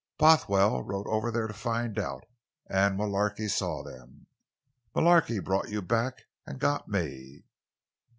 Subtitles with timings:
[0.17, 4.25] "Bothwell rode over there to find out—and Mullarky saw them.
[4.95, 7.43] Mullarky brought you back—and got me."